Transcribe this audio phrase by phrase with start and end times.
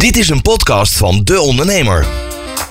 [0.00, 2.06] Dit is een podcast van De Ondernemer.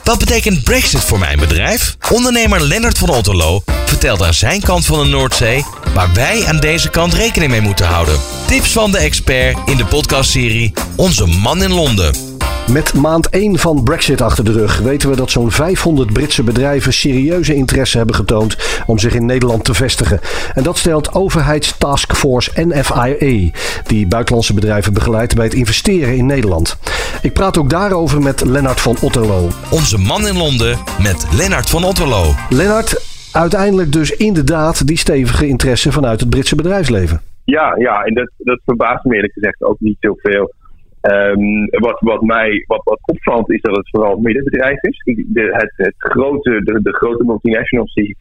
[0.03, 1.97] Wat betekent Brexit voor mijn bedrijf?
[2.11, 6.89] Ondernemer Lennart van Otterlo vertelt aan zijn kant van de Noordzee waar wij aan deze
[6.89, 8.19] kant rekening mee moeten houden.
[8.47, 12.29] Tips van de expert in de podcastserie Onze Man in Londen.
[12.71, 16.93] Met maand 1 van Brexit achter de rug weten we dat zo'n 500 Britse bedrijven
[16.93, 20.19] serieuze interesse hebben getoond om zich in Nederland te vestigen.
[20.53, 23.49] En dat stelt overheidstaskforce NFIA,
[23.85, 26.77] die buitenlandse bedrijven begeleidt bij het investeren in Nederland.
[27.21, 29.41] Ik praat ook daarover met Lennart van Otterlo.
[29.71, 30.73] Onze Man in Londen
[31.07, 32.23] met Lennart van Otterlo.
[32.49, 32.91] Lennart,
[33.33, 37.21] uiteindelijk dus inderdaad die stevige interesse vanuit het Britse bedrijfsleven.
[37.45, 40.53] Ja, ja en dat, dat verbaast me eerlijk gezegd ook niet zoveel.
[41.01, 45.01] Um, wat, wat mij wat, wat opvalt is dat het vooral het middenbedrijf is.
[45.27, 48.17] De, het, het grote, de, de grote multinationals die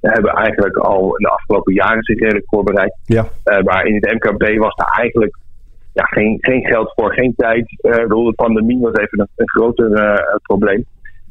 [0.00, 2.96] hebben eigenlijk al in de afgelopen jaren zich redelijk voorbereid.
[3.04, 3.28] Ja.
[3.44, 5.36] Uh, maar in het MKB was er eigenlijk
[5.92, 7.64] ja, geen, geen geld voor, geen tijd.
[7.82, 10.84] Uh, de pandemie was even een, een groter uh, probleem.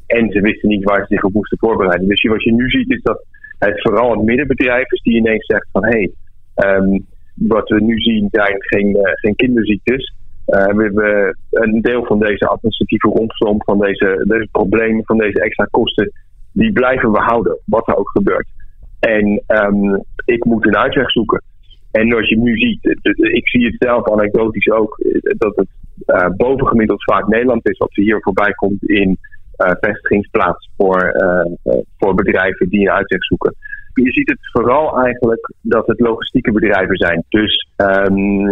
[0.07, 2.07] En ze wisten niet waar ze zich op moesten voorbereiden.
[2.07, 3.25] Dus wat je nu ziet is dat
[3.59, 6.09] het vooral het middenbedrijf is die ineens zegt van hé,
[6.53, 10.13] hey, um, wat we nu zien zijn geen, geen kinderziektes.
[10.45, 15.67] We hebben een deel van deze administratieve romslomp, van deze, deze problemen, van deze extra
[15.71, 16.11] kosten,
[16.51, 18.47] die blijven we houden, wat er ook gebeurt.
[18.99, 21.41] En um, ik moet een uitweg zoeken.
[21.91, 22.99] En als je nu ziet,
[23.33, 24.99] ik zie het zelf anekdotisch ook,
[25.37, 25.67] dat het
[26.05, 29.17] uh, bovengemiddeld vaak Nederland is wat er hier voorbij komt in
[29.57, 31.13] uh, vestigingsplaats voor,
[31.97, 33.55] voor bedrijven die een uitweg zoeken
[34.03, 37.23] je ziet het vooral eigenlijk dat het logistieke bedrijven zijn.
[37.29, 38.45] Dus um,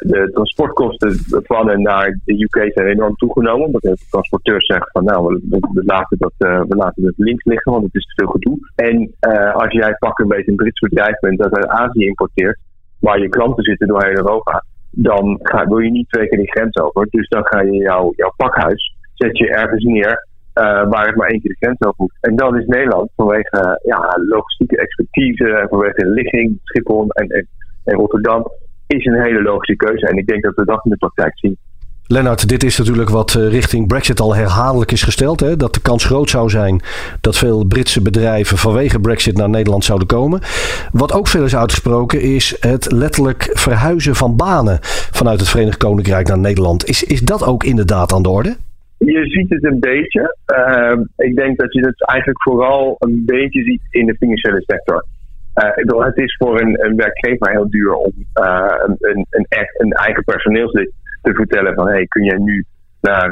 [0.00, 3.66] de transportkosten van en naar de UK zijn enorm toegenomen.
[3.66, 7.84] Omdat de transporteurs zeggen van nou, we, laten, dat, we laten dat links liggen, want
[7.84, 8.58] het is te veel gedoe.
[8.74, 9.14] En
[9.52, 12.58] als jij pak een beetje een Brits bedrijf bent dat uit Azië importeert,
[13.02, 16.50] waar je klanten zitten door heel Europa, dan ga, wil je niet twee keer die
[16.50, 17.06] grens over.
[17.10, 21.28] Dus dan ga je jouw, jouw pakhuis, zet je ergens neer uh, waar het maar
[21.28, 22.18] één keer de grens over moet.
[22.20, 27.48] En dat is Nederland vanwege ja, logistieke expertise, vanwege de ligging, Schiphol en, en,
[27.84, 28.50] en, Rotterdam,
[28.86, 30.06] is een hele logische keuze.
[30.06, 31.56] En ik denk dat we dat in de praktijk zien.
[32.12, 35.40] Lennart, dit is natuurlijk wat uh, richting Brexit al herhaaldelijk is gesteld.
[35.40, 35.56] Hè?
[35.56, 36.80] Dat de kans groot zou zijn
[37.20, 40.40] dat veel Britse bedrijven vanwege Brexit naar Nederland zouden komen.
[40.92, 44.78] Wat ook veel is uitgesproken is het letterlijk verhuizen van banen
[45.20, 46.88] vanuit het Verenigd Koninkrijk naar Nederland.
[46.88, 48.56] Is, is dat ook inderdaad aan de orde?
[48.98, 50.36] Je ziet het een beetje.
[50.56, 55.04] Uh, ik denk dat je het eigenlijk vooral een beetje ziet in de financiële sector.
[55.54, 59.26] Uh, het is voor een, een, werkgever heel duur om uh, een, een,
[59.78, 60.90] een, eigen personeelslid
[61.22, 62.64] te vertellen van hey, kun je nu
[63.00, 63.30] naar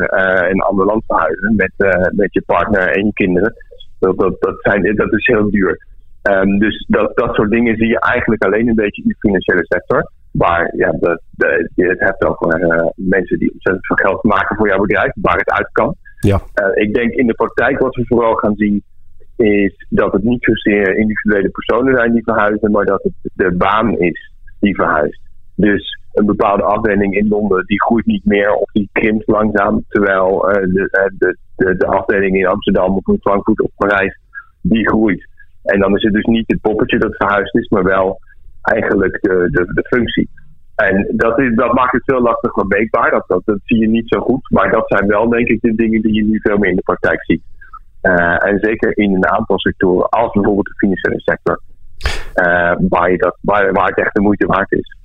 [0.51, 1.73] een ander land verhuizen met,
[2.15, 3.55] met je partner en je kinderen.
[3.99, 5.87] Dat, dat, dat, zijn, dat is heel duur.
[6.23, 9.65] Um, dus dat, dat soort dingen zie je eigenlijk alleen een beetje in de financiële
[9.65, 10.11] sector.
[10.31, 14.57] Waar ja, de, de, je het hebt over uh, mensen die ontzettend veel geld maken
[14.57, 15.95] voor jouw bedrijf, waar het uit kan.
[16.19, 16.41] Ja.
[16.55, 18.83] Uh, ik denk in de praktijk wat we vooral gaan zien,
[19.37, 23.99] is dat het niet zozeer individuele personen zijn die verhuizen, maar dat het de baan
[23.99, 25.21] is die verhuist.
[25.55, 30.49] Dus een bepaalde afdeling in Londen die groeit niet meer of die krimpt langzaam, terwijl
[30.49, 34.19] uh, de, de, de, de, afdeling in Amsterdam of in Frankfurt of Parijs
[34.61, 35.29] die groeit.
[35.63, 38.21] En dan is het dus niet het poppetje dat verhuisd is, maar wel
[38.63, 40.29] eigenlijk de, de, de functie.
[40.77, 43.11] En dat, is, dat maakt het veel lastiger meetbaar.
[43.11, 44.51] Dat, dat, dat zie je niet zo goed.
[44.51, 46.83] Maar dat zijn wel, denk ik, de dingen die je nu veel meer in de
[46.83, 47.43] praktijk ziet.
[48.03, 51.61] Uh, en zeker in een aantal sectoren, als bijvoorbeeld de financiële sector,
[52.89, 54.99] waar, je dat, waar het echt de moeite waard is.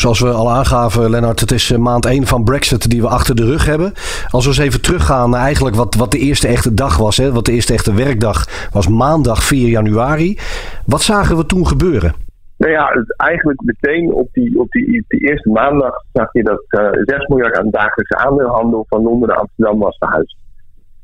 [0.00, 3.44] Zoals we al aangaven, Lennart, het is maand 1 van Brexit die we achter de
[3.44, 3.92] rug hebben.
[4.28, 7.32] Als we eens even teruggaan naar eigenlijk wat, wat de eerste echte dag was, hè,
[7.32, 10.38] wat de eerste echte werkdag was maandag 4 januari.
[10.86, 12.14] Wat zagen we toen gebeuren?
[12.56, 17.26] Nou ja, eigenlijk meteen op die, op die, eerste maandag zag je dat uh, 6
[17.26, 20.36] miljard aan dagelijkse aandeelhandel van Londen naar Amsterdam was verhuisd.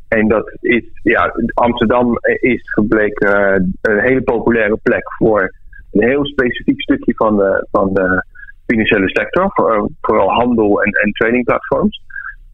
[0.09, 5.55] En dat is, ja, Amsterdam is gebleken een hele populaire plek voor
[5.93, 8.25] een heel specifiek stukje van de, van de
[8.67, 12.03] financiële sector, voor, vooral handel en, en tradingplatforms.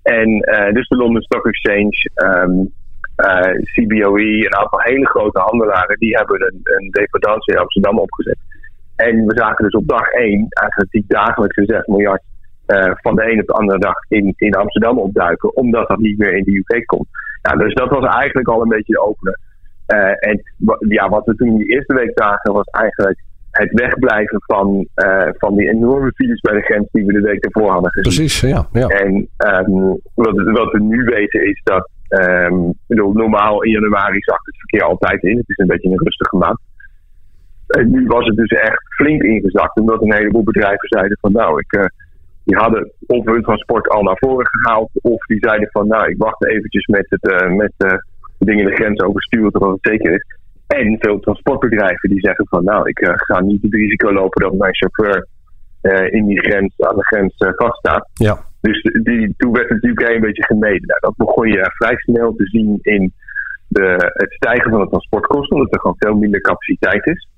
[0.02, 2.72] En uh, dus de London Stock Exchange, um,
[3.16, 7.08] uh, CBOE, een aantal hele grote handelaren, die hebben een, een
[7.44, 8.38] in Amsterdam opgezet.
[8.96, 12.22] En we zagen dus op dag 1 eigenlijk die dagelijkse 6 miljard
[13.02, 16.36] van de ene op de andere dag in, in Amsterdam opduiken, omdat dat niet meer
[16.36, 17.08] in de UK komt.
[17.42, 19.38] Nou, dus dat was eigenlijk al een beetje de opener.
[20.18, 20.42] En
[20.88, 23.18] ja, wat we toen in die eerste week zagen was eigenlijk
[23.60, 27.44] het wegblijven van, uh, van die enorme files bij de grens die we de week
[27.44, 28.14] ervoor hadden gezien.
[28.14, 28.68] Precies, ja.
[28.72, 28.86] ja.
[28.86, 34.46] En um, wat, wat, we nu weten is dat um, bedoel, normaal in januari zakt
[34.46, 35.36] het verkeer altijd in.
[35.36, 36.58] Het is een beetje een rustige maand.
[37.66, 41.58] En nu was het dus echt flink ingezakt, omdat een heleboel bedrijven zeiden van nou,
[41.58, 41.84] ik, uh,
[42.44, 46.18] die hadden of hun transport al naar voren gehaald, of die zeiden van nou, ik
[46.18, 48.02] wacht eventjes met, het, met de
[48.38, 50.38] dingen de grens oversturen totdat het zeker is.
[50.76, 54.74] En veel transportbedrijven die zeggen van nou, ik ga niet het risico lopen dat mijn
[54.74, 55.26] chauffeur
[56.10, 58.08] in die grens, aan de grens vaststaat.
[58.12, 58.38] Ja.
[58.60, 60.86] Dus die, toen werd het natuurlijk een beetje gemeden.
[60.86, 63.12] Nou, dat begon je vrij snel te zien in
[63.68, 67.28] de, het stijgen van de transportkosten, omdat er gewoon veel minder capaciteit is.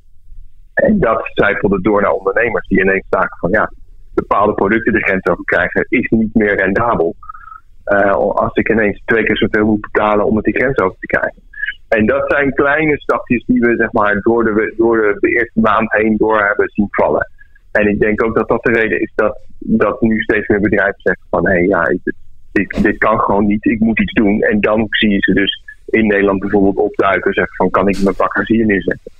[0.74, 3.72] En dat zijpelde door naar ondernemers die ineens zagen van ja,
[4.14, 7.14] bepaalde producten de grens over krijgen is niet meer rendabel.
[8.34, 11.42] Als ik ineens twee keer zoveel moet betalen om het die grens over te krijgen.
[11.98, 15.92] En dat zijn kleine stapjes die we zeg maar, door, de, door de, eerste maand
[15.92, 17.30] heen door hebben zien vallen.
[17.72, 21.00] En ik denk ook dat dat de reden is dat, dat nu steeds meer bedrijven
[21.00, 21.82] zeggen van hé hey, ja,
[22.52, 24.42] dit, dit kan gewoon niet, ik moet iets doen.
[24.42, 27.32] En dan zie je ze dus in Nederland bijvoorbeeld opduiken.
[27.32, 29.12] Zeggen van kan ik mijn bakkers hier neerzetten.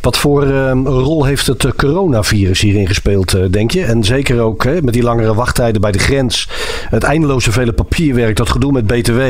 [0.00, 3.84] Wat voor ehm, rol heeft het eh, coronavirus hierin gespeeld, eh, denk je?
[3.84, 6.48] En zeker ook hè, met die langere wachttijden bij de grens.
[6.90, 9.20] Het eindeloze vele papierwerk, dat gedoe met BTW.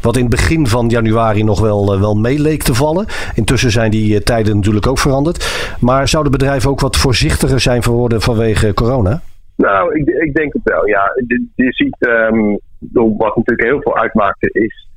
[0.00, 3.06] Wat in het begin van januari nog wel, uh, wel meeleek te vallen.
[3.34, 5.76] Intussen zijn die tijden natuurlijk ook veranderd.
[5.80, 9.20] Maar zouden bedrijven ook wat voorzichtiger zijn geworden vanwege corona?
[9.56, 11.12] Nou, ik, ik denk het wel, ja.
[11.54, 12.58] Je, ziet, um,
[12.92, 14.88] wat natuurlijk heel veel uitmaakte, is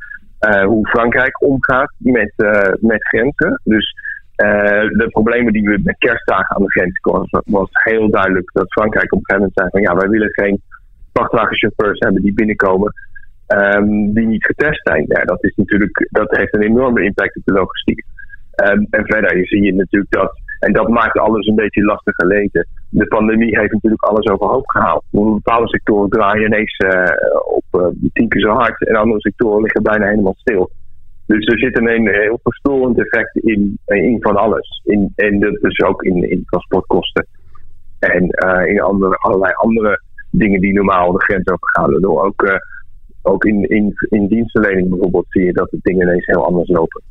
[0.66, 3.62] hoe Frankrijk omgaat met, uh, met grenzen.
[3.64, 3.96] Dus
[4.38, 9.14] de problemen die we met kerstdagen aan de grens kwamen, was heel duidelijk dat Frankrijk
[9.14, 10.62] op een gegeven moment zei van ja, wij willen geen
[11.14, 12.94] vrachtwagenchauffeurs hebben die binnenkomen
[13.48, 15.06] um, die niet getest zijn.
[15.08, 18.04] Ja, dat, is natuurlijk, dat heeft een enorme impact op de logistiek.
[18.72, 22.68] Um, en verder zie je natuurlijk dat en dat maakt alles een beetje lastiger lezen.
[22.90, 25.04] De pandemie heeft natuurlijk alles overhoop gehaald.
[25.10, 27.04] Bepaalde sectoren draaien ineens uh,
[27.56, 28.88] op uh, tien keer zo hard.
[28.88, 30.70] En andere sectoren liggen bijna helemaal stil.
[31.28, 34.82] Dus er zit een, heel verstorend effect in, in van alles.
[34.84, 37.28] In, en dat dus ook in, in transportkosten.
[38.00, 42.02] En uh, in andere, allerlei andere dingen die normaal de grens overgaan.
[42.02, 42.62] Door ook,
[43.22, 47.02] ook in, in, in dienstverlening bijvoorbeeld zie je dat de dingen ineens heel anders lopen.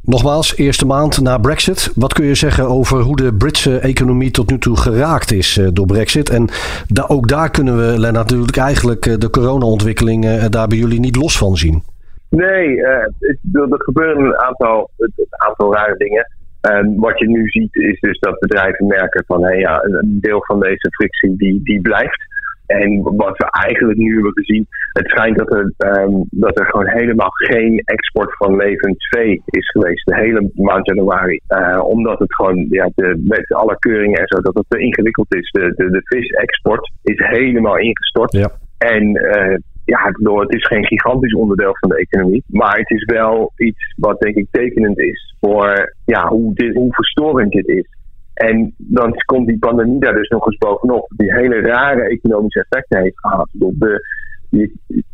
[0.00, 1.92] Nogmaals, eerste maand na Brexit.
[1.94, 5.68] Wat kun je zeggen over hoe de Britse economie tot nu toe geraakt is uh,
[5.72, 6.30] door Brexit?
[6.30, 6.48] En
[7.06, 11.38] ook daar kunnen we, Lennart, natuurlijk eigenlijk de corona-ontwikkelingen uh, daar bij jullie niet los
[11.38, 11.82] van zien.
[12.36, 13.12] Nee, het,
[13.52, 16.26] er gebeuren een aantal, een aantal rare dingen.
[16.60, 20.44] En wat je nu ziet is dus dat bedrijven merken van hey, ja, een deel
[20.44, 22.32] van deze frictie die, die blijft.
[22.66, 26.88] En wat we eigenlijk nu hebben gezien, het schijnt dat er, um, dat er gewoon
[26.88, 30.06] helemaal geen export van levend vee is geweest.
[30.06, 31.40] De hele maand januari.
[31.48, 35.34] Uh, omdat het gewoon, ja, de, met alle keuringen en zo, dat het te ingewikkeld
[35.34, 35.50] is.
[35.50, 38.32] De, de, de visexport is helemaal ingestort.
[38.32, 38.50] Ja.
[38.78, 42.44] En uh, ja, het is geen gigantisch onderdeel van de economie.
[42.46, 46.94] Maar het is wel iets wat denk ik tekenend is voor ja, hoe, dit, hoe
[46.94, 47.86] verstorend dit is.
[48.34, 51.12] En dan komt die pandemie daar dus nog eens bovenop.
[51.16, 53.48] Die hele rare economische effecten heeft gehad.
[53.52, 54.00] De,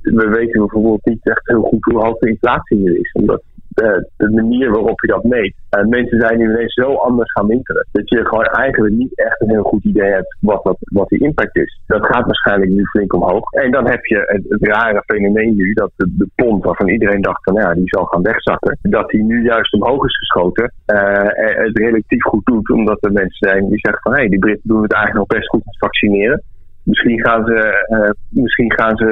[0.01, 3.13] we weten bijvoorbeeld niet echt heel goed hoe hoog de inflatie nu is.
[3.13, 5.55] Omdat de, de manier waarop je dat meet.
[5.89, 7.87] Mensen zijn nu ineens zo anders gaan winkelen.
[7.93, 11.19] Dat je gewoon eigenlijk niet echt een heel goed idee hebt wat, wat, wat die
[11.19, 11.81] impact is.
[11.87, 13.53] Dat gaat waarschijnlijk nu flink omhoog.
[13.53, 17.55] En dan heb je het, rare fenomeen nu dat de, pond waarvan iedereen dacht van
[17.55, 18.79] ja, die zal gaan wegzakken.
[18.83, 20.73] Dat die nu juist omhoog is geschoten.
[20.87, 22.71] Uh, en het relatief goed doet.
[22.71, 25.39] Omdat er mensen zijn die zeggen van hé, hey, die Britten doen het eigenlijk nog
[25.39, 26.43] best goed met vaccineren.
[26.83, 29.09] Misschien gaan ze, uh, misschien gaan ze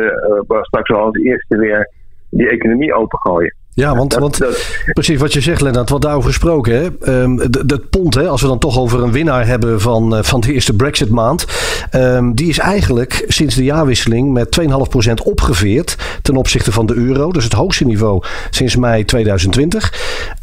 [0.63, 1.91] straks wel als eerste weer
[2.31, 3.55] die economie opengooien.
[3.79, 4.39] Ja, want, want
[4.93, 6.75] precies wat je zegt, Lennart, wat daarover gesproken.
[6.75, 7.21] Hè?
[7.23, 10.41] Um, dat pond, hè, als we dan toch over een winnaar hebben van, uh, van
[10.41, 11.47] de eerste Brexit-maand.
[11.95, 17.33] Um, die is eigenlijk sinds de jaarwisseling met 2,5% opgeveerd ten opzichte van de euro.
[17.33, 19.93] Dus het hoogste niveau sinds mei 2020.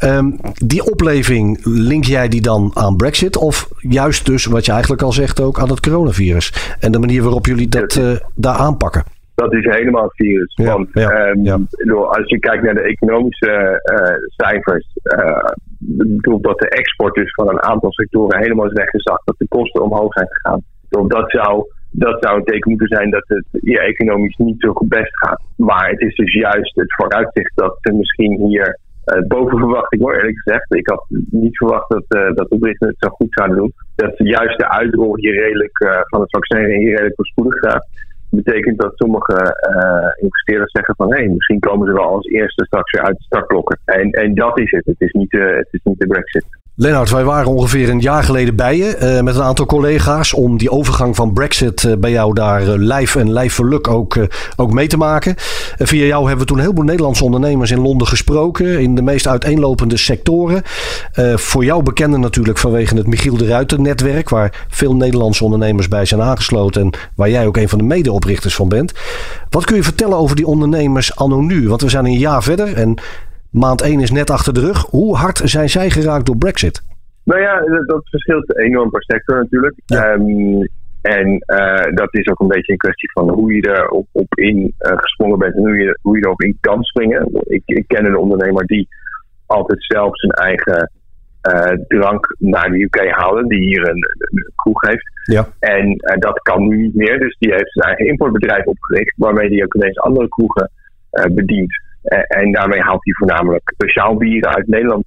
[0.00, 3.36] Um, ehm, die opleving, link jij die dan aan Brexit?
[3.36, 6.52] Of juist dus, wat je eigenlijk al zegt, ook aan het coronavirus?
[6.80, 9.15] En de manier waarop jullie dat uh, daar aanpakken?
[9.36, 10.54] Dat is helemaal het virus.
[10.54, 16.68] Want ja, um, als je kijkt naar de economische uh, cijfers, uh, bedoel dat de
[16.68, 20.62] export dus van een aantal sectoren helemaal is weggezakt, dat de kosten omhoog zijn gegaan.
[21.08, 24.88] Dat zou, dat zou een teken moeten zijn dat het ja, economisch niet zo goed
[24.88, 25.42] best gaat.
[25.56, 30.14] Maar het is dus juist het vooruitzicht dat ze misschien hier uh, boven verwachting hoor,
[30.14, 30.74] eerlijk gezegd.
[30.74, 33.72] Ik had niet verwacht dat, uh, dat de Britten het zo goed zouden doen.
[33.96, 37.86] Dat juist de uitrol hier redelijk uh, van het vaccin hier redelijk voorspoedig gaat
[38.30, 42.64] betekent dat sommige uh, investeerders zeggen van hé, hey, misschien komen ze wel als eerste
[42.64, 43.78] straks weer uit de startblokken.
[43.84, 44.86] En, en dat is het.
[44.86, 46.46] Het is niet, uh, het is niet de brexit.
[46.78, 50.58] Lennart, wij waren ongeveer een jaar geleden bij je uh, met een aantal collega's om
[50.58, 54.72] die overgang van Brexit uh, bij jou daar uh, lijf en lijf verluk ook, ook
[54.72, 55.34] mee te maken.
[55.76, 59.26] via jou hebben we toen heel veel Nederlandse ondernemers in Londen gesproken in de meest
[59.26, 60.62] uiteenlopende sectoren.
[61.34, 66.04] voor jou bekende natuurlijk vanwege het Michiel de Ruiter netwerk waar veel Nederlandse ondernemers bij
[66.04, 68.92] zijn aangesloten en waar jij ook een van de medeoprichters van bent.
[69.50, 71.68] Wat kun je vertellen over die ondernemers anno nu?
[71.68, 72.98] Want we zijn een jaar verder en
[73.56, 74.86] Maand 1 is net achter de rug.
[74.90, 76.82] Hoe hard zijn zij geraakt door Brexit?
[77.22, 79.74] Nou ja, dat, verschilt enorm per sector natuurlijk.
[79.86, 80.66] Ehm,
[81.02, 84.58] en uh, dat is ook een beetje een kwestie van hoe je er op, in
[84.58, 87.28] uh, gesprongen bent en hoe je, hoe je erop in kan springen.
[87.42, 88.88] Ik, ik ken een ondernemer die
[89.46, 90.90] altijd zelf zijn eigen
[91.52, 95.10] uh, drank naar de UK haalde, die hier een, een kroeg heeft.
[95.22, 95.48] Ja.
[95.58, 99.64] En dat kan nu niet meer, dus die heeft zijn eigen importbedrijf opgericht, waarmee hij
[99.64, 100.70] ook ineens andere kroegen
[101.10, 101.84] bedient.
[102.06, 105.04] Eh, en daarmee haalt hij voornamelijk speciaal bieren uit Nederland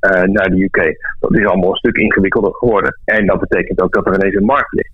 [0.00, 0.80] uh, naar de UK.
[1.20, 3.00] Dat is allemaal een stuk ingewikkelder geworden.
[3.04, 4.92] En dat betekent ook dat er ineens een markt ligt.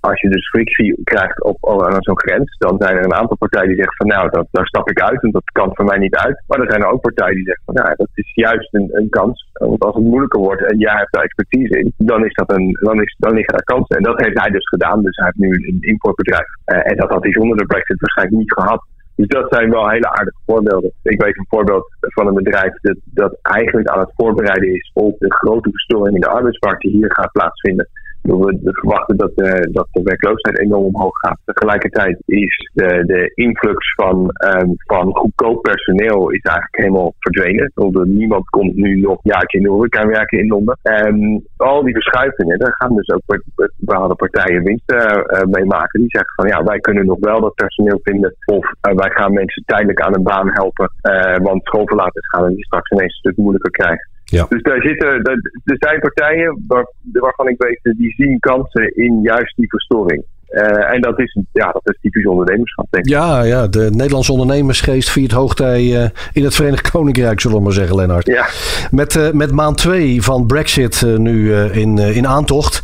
[0.00, 3.68] als je dus frictie krijgt op, aan zo'n grens, dan zijn er een aantal partijen
[3.68, 6.16] die zeggen van nou, dat, daar stap ik uit en dat kan voor mij niet
[6.16, 6.42] uit.
[6.46, 9.08] Maar er zijn er ook partijen die zeggen van nou, dat is juist een, een
[9.08, 9.50] kans.
[9.52, 12.78] Want als het moeilijker wordt en jij hebt daar expertise in, dan, is dat een,
[12.80, 13.96] dan, is, dan liggen daar kansen.
[13.96, 15.02] En dat heeft hij dus gedaan.
[15.02, 16.48] Dus hij heeft nu een importbedrijf.
[16.66, 18.82] Uh, en dat had hij zonder de Brexit waarschijnlijk niet gehad.
[19.16, 20.92] Dus dat zijn wel hele aardige voorbeelden.
[21.02, 25.18] Ik weet een voorbeeld van een bedrijf dat, dat eigenlijk aan het voorbereiden is op
[25.18, 27.88] de grote verstoring in de arbeidsmarkt die hier gaat plaatsvinden.
[28.24, 31.38] We verwachten dat de, dat de werkloosheid enorm omhoog gaat.
[31.44, 34.16] Tegelijkertijd is de, de influx van,
[34.56, 37.70] um, van goedkoop personeel is eigenlijk helemaal verdwenen.
[37.74, 40.78] Want niemand komt nu nog jaartje in de horeca werken in Londen.
[40.82, 43.40] Um, al die verschuivingen, daar gaan dus ook
[43.76, 46.00] bepaalde partijen winst uh, mee maken.
[46.00, 48.34] Die zeggen van ja, wij kunnen nog wel dat personeel vinden.
[48.44, 50.92] Of wij gaan mensen tijdelijk aan een baan helpen.
[51.02, 54.12] Uh, want schoolverlaters gaan het straks ineens een stuk moeilijker krijgen.
[54.48, 55.22] Dus daar zitten,
[55.64, 60.24] er zijn partijen waar, waarvan ik weet, die zien kansen in juist die verstoring.
[60.54, 63.10] Uh, en dat is, ja, dat is typisch ondernemerschap, denk ik.
[63.10, 67.72] Ja, ja, de Nederlandse ondernemersgeest viert hoogtij uh, in het Verenigd Koninkrijk, zullen we maar
[67.72, 68.26] zeggen, Lennart.
[68.26, 68.46] Ja.
[68.90, 72.82] Met, uh, met maand 2 van Brexit nu in, in aantocht.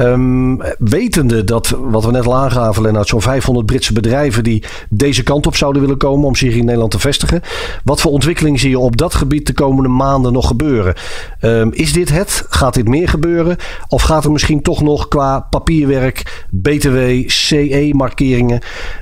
[0.00, 5.22] Um, wetende dat, wat we net al aangaven, Lennart, zo'n 500 Britse bedrijven die deze
[5.22, 7.40] kant op zouden willen komen om zich in Nederland te vestigen.
[7.84, 10.94] Wat voor ontwikkeling zie je op dat gebied de komende maanden nog gebeuren?
[11.40, 12.44] Um, is dit het?
[12.48, 13.56] Gaat dit meer gebeuren?
[13.88, 18.60] Of gaat er misschien toch nog qua papierwerk, BTW, CE-markeringen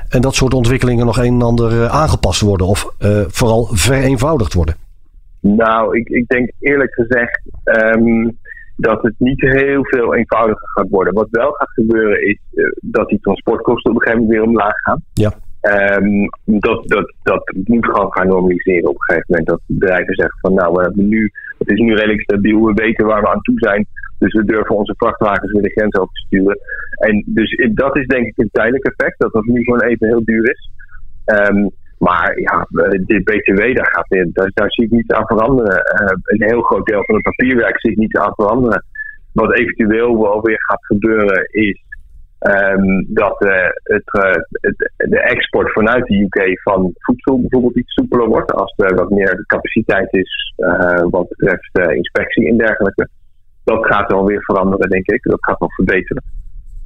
[0.09, 4.55] en dat soort ontwikkelingen nog een en ander eh, aangepast worden of uh, vooral vereenvoudigd
[4.55, 4.75] worden?
[5.41, 8.39] Nou, ik, ik denk eerlijk gezegd um,
[8.77, 11.15] dat het niet heel veel eenvoudiger gaat worden.
[11.15, 14.79] Wat wel gaat gebeuren is uh, dat die transportkosten op een gegeven moment weer omlaag
[14.83, 15.03] gaan.
[15.13, 15.33] Ja.
[15.97, 19.49] Um, dat, dat, dat moet gewoon gaan normaliseren op een gegeven moment.
[19.49, 23.07] Dat bedrijven zeggen van nou, we hebben nu, het is nu redelijk stabiel, we weten
[23.07, 23.87] waar we aan toe zijn.
[24.21, 26.59] Dus we durven onze vrachtwagens weer de grens over te sturen.
[27.09, 30.25] En dus dat is denk ik een tijdelijk effect, dat dat nu gewoon even heel
[30.25, 30.71] duur is.
[31.25, 32.67] Um, maar ja,
[33.07, 35.77] dit BTW, daar, gaat, daar, daar zie ik niet aan veranderen.
[36.03, 38.85] Uh, een heel groot deel van het papierwerk zie ik niet aan veranderen.
[39.33, 41.83] Wat eventueel wel weer gaat gebeuren is
[42.41, 44.03] um, dat uh, het,
[44.51, 48.53] het, de export vanuit de UK van voedsel bijvoorbeeld iets soepeler wordt.
[48.53, 50.55] Als er wat meer capaciteit is
[51.11, 53.09] wat betreft inspectie en dergelijke
[53.75, 55.23] dat gaat wel weer veranderen, denk ik.
[55.23, 56.23] Dat gaat nog verbeteren.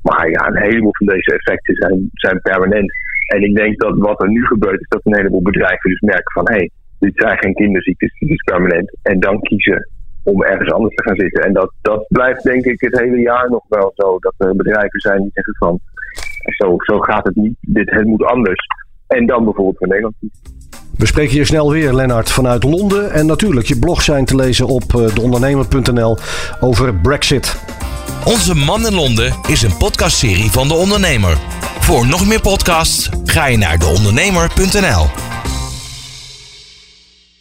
[0.03, 2.93] Maar ja, een heleboel van deze effecten zijn, zijn permanent.
[3.35, 6.33] En ik denk dat wat er nu gebeurt, is dat een heleboel bedrijven dus merken
[6.33, 8.97] van hé, hey, dit zijn geen kinderziektes, dit is permanent.
[9.03, 9.89] En dan kiezen
[10.23, 11.45] om ergens anders te gaan zitten.
[11.45, 14.19] En dat, dat blijft denk ik het hele jaar nog wel zo.
[14.19, 15.81] Dat er bedrijven zijn die zeggen van
[16.57, 18.67] zo, zo gaat het niet, dit, het moet anders.
[19.07, 20.15] En dan bijvoorbeeld voor Nederland
[20.97, 23.13] we spreken je snel weer, Lennart, vanuit Londen.
[23.13, 26.19] En natuurlijk, je blog zijn te lezen op eh, deondernemer.nl
[26.61, 27.57] over Brexit.
[28.25, 31.39] Onze Man in Londen is een podcastserie van De Ondernemer.
[31.81, 35.34] Voor nog meer podcasts ga je naar deondernemer.nl.